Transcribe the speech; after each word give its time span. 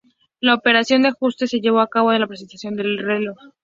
La 0.39 0.55
operación 0.55 1.03
de 1.03 1.09
ajuste 1.09 1.45
se 1.45 1.59
llevó 1.59 1.79
a 1.79 1.87
cabo 1.87 2.11
en 2.11 2.27
presencia 2.27 2.71
del 2.71 2.97
reo. 2.97 3.35